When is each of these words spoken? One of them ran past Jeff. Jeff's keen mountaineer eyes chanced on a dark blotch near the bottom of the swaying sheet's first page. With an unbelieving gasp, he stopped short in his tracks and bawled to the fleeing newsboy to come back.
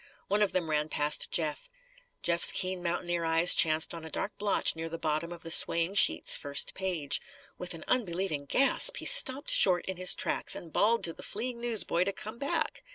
One 0.29 0.41
of 0.41 0.51
them 0.51 0.67
ran 0.71 0.89
past 0.89 1.29
Jeff. 1.29 1.69
Jeff's 2.23 2.51
keen 2.51 2.81
mountaineer 2.81 3.23
eyes 3.23 3.53
chanced 3.53 3.93
on 3.93 4.03
a 4.03 4.09
dark 4.09 4.35
blotch 4.39 4.75
near 4.75 4.89
the 4.89 4.97
bottom 4.97 5.31
of 5.31 5.43
the 5.43 5.51
swaying 5.51 5.93
sheet's 5.93 6.35
first 6.35 6.73
page. 6.73 7.21
With 7.59 7.75
an 7.75 7.83
unbelieving 7.87 8.45
gasp, 8.45 8.97
he 8.97 9.05
stopped 9.05 9.51
short 9.51 9.85
in 9.85 9.97
his 9.97 10.15
tracks 10.15 10.55
and 10.55 10.73
bawled 10.73 11.03
to 11.03 11.13
the 11.13 11.21
fleeing 11.21 11.61
newsboy 11.61 12.05
to 12.05 12.13
come 12.13 12.39
back. 12.39 12.83